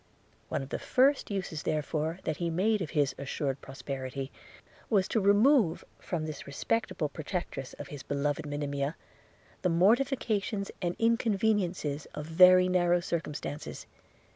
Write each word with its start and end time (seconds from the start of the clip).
One 0.49 0.63
of 0.63 0.69
the 0.69 0.79
first 0.79 1.29
uses 1.29 1.61
therefore 1.61 2.21
that 2.23 2.37
he 2.37 2.49
made 2.49 2.81
of 2.81 2.89
his 2.97 3.13
assured 3.19 3.61
prosperity, 3.61 4.31
was, 4.89 5.07
to 5.09 5.19
remove 5.19 5.85
from 5.99 6.25
this 6.25 6.47
respectable 6.47 7.07
protectress 7.07 7.73
of 7.73 7.89
his 7.89 8.01
beloved 8.01 8.47
Monimia, 8.47 8.95
the 9.61 9.69
mortifications 9.69 10.71
and 10.81 10.95
inconveniences 10.97 12.07
of 12.15 12.25
very 12.25 12.67
narrow 12.67 12.99
circumstances. 12.99 13.85